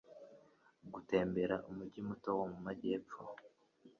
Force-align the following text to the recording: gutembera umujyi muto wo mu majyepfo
gutembera 0.93 1.55
umujyi 1.69 1.99
muto 2.07 2.29
wo 2.37 2.45
mu 2.51 2.59
majyepfo 2.65 3.19